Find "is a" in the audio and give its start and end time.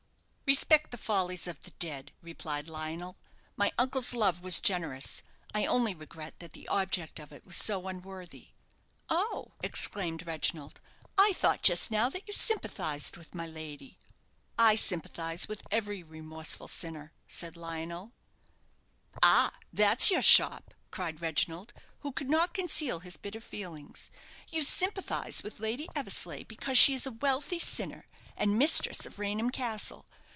26.93-27.11